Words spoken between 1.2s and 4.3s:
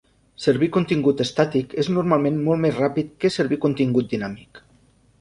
estàtic és normalment molt més ràpid que servir contingut